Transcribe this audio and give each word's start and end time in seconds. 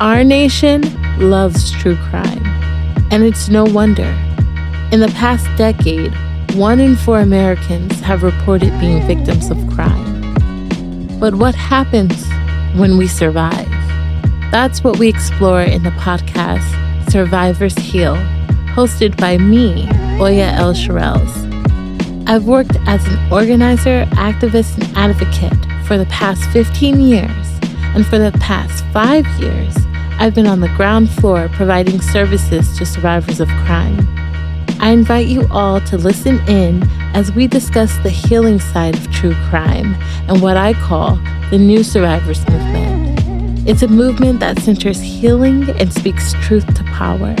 Our 0.00 0.24
nation 0.24 0.80
loves 1.18 1.72
true 1.72 1.96
crime, 2.08 2.42
and 3.10 3.22
it's 3.22 3.50
no 3.50 3.64
wonder. 3.64 4.08
In 4.92 5.00
the 5.00 5.12
past 5.14 5.46
decade, 5.58 6.14
one 6.54 6.80
in 6.80 6.96
four 6.96 7.20
Americans 7.20 8.00
have 8.00 8.22
reported 8.22 8.70
being 8.80 9.06
victims 9.06 9.50
of 9.50 9.58
crime. 9.74 11.18
But 11.20 11.34
what 11.34 11.54
happens 11.54 12.26
when 12.78 12.96
we 12.96 13.08
survive? 13.08 13.68
That's 14.50 14.82
what 14.82 14.98
we 14.98 15.06
explore 15.06 15.60
in 15.60 15.82
the 15.82 15.90
podcast 15.90 16.64
Survivors 17.10 17.76
Heal, 17.76 18.16
hosted 18.72 19.20
by 19.20 19.36
me, 19.36 19.86
Oya 20.18 20.46
L. 20.52 20.72
Sherrills. 20.72 21.30
I've 22.26 22.46
worked 22.46 22.76
as 22.86 23.06
an 23.06 23.30
organizer, 23.30 24.06
activist, 24.12 24.78
and 24.78 24.96
advocate 24.96 25.86
for 25.86 25.98
the 25.98 26.06
past 26.06 26.42
15 26.52 27.02
years, 27.02 27.46
and 27.94 28.06
for 28.06 28.18
the 28.18 28.32
past 28.40 28.82
five 28.94 29.26
years, 29.38 29.76
I've 30.20 30.34
been 30.34 30.46
on 30.46 30.60
the 30.60 30.68
ground 30.76 31.08
floor 31.08 31.48
providing 31.48 32.02
services 32.02 32.76
to 32.76 32.84
survivors 32.84 33.40
of 33.40 33.48
crime. 33.64 34.06
I 34.78 34.90
invite 34.90 35.28
you 35.28 35.48
all 35.50 35.80
to 35.80 35.96
listen 35.96 36.46
in 36.46 36.86
as 37.14 37.32
we 37.32 37.46
discuss 37.46 37.96
the 38.02 38.10
healing 38.10 38.60
side 38.60 38.96
of 38.96 39.10
true 39.10 39.34
crime 39.48 39.94
and 40.28 40.42
what 40.42 40.58
I 40.58 40.74
call 40.74 41.16
the 41.48 41.56
New 41.56 41.82
Survivors 41.82 42.46
Movement. 42.50 43.66
It's 43.66 43.80
a 43.80 43.88
movement 43.88 44.40
that 44.40 44.58
centers 44.58 45.00
healing 45.00 45.70
and 45.80 45.90
speaks 45.90 46.34
truth 46.42 46.66
to 46.74 46.84
power. 46.84 47.34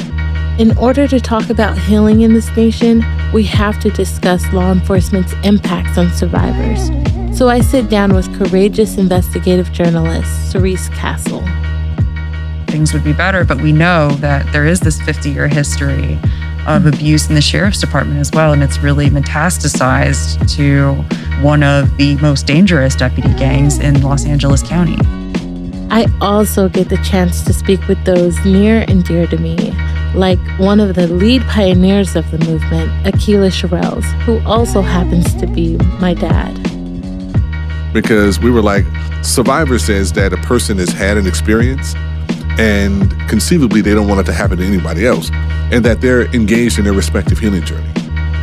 In 0.58 0.74
order 0.78 1.06
to 1.06 1.20
talk 1.20 1.50
about 1.50 1.76
healing 1.76 2.22
in 2.22 2.32
this 2.32 2.48
nation, 2.56 3.04
we 3.34 3.44
have 3.44 3.78
to 3.80 3.90
discuss 3.90 4.50
law 4.54 4.72
enforcement's 4.72 5.34
impacts 5.44 5.98
on 5.98 6.08
survivors. 6.12 6.88
So 7.36 7.50
I 7.50 7.60
sit 7.60 7.90
down 7.90 8.14
with 8.14 8.34
courageous 8.38 8.96
investigative 8.96 9.70
journalist 9.70 10.50
Cerise 10.50 10.88
Castle. 10.88 11.44
Things 12.70 12.92
would 12.92 13.04
be 13.04 13.12
better, 13.12 13.44
but 13.44 13.60
we 13.60 13.72
know 13.72 14.10
that 14.16 14.50
there 14.52 14.64
is 14.64 14.80
this 14.80 15.00
50 15.02 15.30
year 15.30 15.48
history 15.48 16.18
of 16.66 16.86
abuse 16.86 17.28
in 17.28 17.34
the 17.34 17.40
sheriff's 17.40 17.80
department 17.80 18.20
as 18.20 18.30
well. 18.32 18.52
And 18.52 18.62
it's 18.62 18.78
really 18.78 19.08
metastasized 19.10 20.48
to 20.56 20.94
one 21.42 21.62
of 21.62 21.96
the 21.96 22.16
most 22.16 22.46
dangerous 22.46 22.94
deputy 22.94 23.32
gangs 23.34 23.78
in 23.78 24.00
Los 24.02 24.24
Angeles 24.24 24.62
County. 24.62 24.96
I 25.92 26.06
also 26.20 26.68
get 26.68 26.88
the 26.88 26.98
chance 26.98 27.42
to 27.42 27.52
speak 27.52 27.88
with 27.88 28.04
those 28.04 28.38
near 28.44 28.84
and 28.86 29.02
dear 29.04 29.26
to 29.26 29.38
me, 29.38 29.72
like 30.14 30.38
one 30.58 30.78
of 30.78 30.94
the 30.94 31.08
lead 31.08 31.42
pioneers 31.42 32.14
of 32.14 32.30
the 32.30 32.38
movement, 32.38 32.90
Aqeela 33.04 33.50
Sherrills, 33.50 34.04
who 34.22 34.38
also 34.46 34.82
happens 34.82 35.34
to 35.34 35.48
be 35.48 35.76
my 35.98 36.14
dad. 36.14 36.54
Because 37.92 38.38
we 38.38 38.52
were 38.52 38.62
like, 38.62 38.84
Survivor 39.22 39.80
says 39.80 40.12
that 40.12 40.32
a 40.32 40.36
person 40.38 40.78
has 40.78 40.90
had 40.90 41.16
an 41.16 41.26
experience 41.26 41.94
and 42.60 43.10
conceivably 43.26 43.80
they 43.80 43.94
don't 43.94 44.06
want 44.06 44.20
it 44.20 44.24
to 44.24 44.34
happen 44.34 44.58
to 44.58 44.64
anybody 44.64 45.06
else, 45.06 45.30
and 45.72 45.82
that 45.82 46.02
they're 46.02 46.26
engaged 46.34 46.78
in 46.78 46.84
their 46.84 46.92
respective 46.92 47.38
healing 47.38 47.64
journey. 47.64 47.90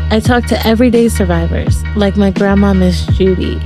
I 0.10 0.20
talk 0.20 0.46
to 0.46 0.66
everyday 0.66 1.08
survivors, 1.08 1.84
like 1.96 2.18
my 2.18 2.32
grandma, 2.32 2.74
Miss 2.74 3.06
Judy. 3.08 3.62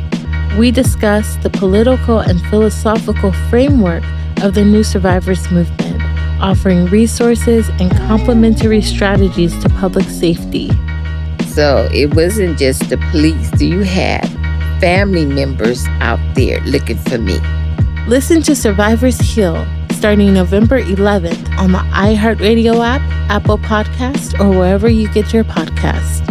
We 0.57 0.69
discuss 0.71 1.37
the 1.37 1.49
political 1.49 2.19
and 2.19 2.41
philosophical 2.47 3.31
framework 3.49 4.03
of 4.43 4.53
the 4.53 4.65
New 4.65 4.83
Survivors 4.83 5.49
Movement, 5.51 6.01
offering 6.41 6.87
resources 6.87 7.69
and 7.79 7.89
complementary 7.91 8.81
strategies 8.81 9.57
to 9.63 9.69
public 9.69 10.05
safety. 10.09 10.69
So 11.45 11.87
it 11.93 12.13
wasn't 12.13 12.59
just 12.59 12.89
the 12.89 12.97
police. 13.11 13.49
Do 13.51 13.65
you 13.65 13.83
have 13.83 14.29
family 14.81 15.25
members 15.25 15.85
out 16.01 16.19
there 16.35 16.59
looking 16.61 16.97
for 16.97 17.19
me? 17.19 17.39
Listen 18.05 18.41
to 18.41 18.53
Survivors 18.53 19.17
Heal 19.19 19.65
starting 20.01 20.33
November 20.33 20.81
11th 20.81 21.59
on 21.59 21.73
the 21.73 21.77
iHeartRadio 21.77 22.83
app, 22.83 23.01
Apple 23.29 23.59
Podcast, 23.59 24.33
or 24.39 24.49
wherever 24.49 24.89
you 24.89 25.07
get 25.09 25.31
your 25.31 25.43
podcasts. 25.43 26.30